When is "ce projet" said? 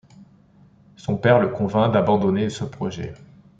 2.49-3.13